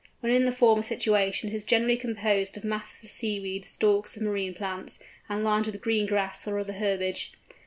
[0.21, 4.23] When in the former situation it is generally composed of masses of seaweed, stalks of
[4.23, 4.97] marine plants,
[5.29, 7.33] and lined with green grass or other herbage.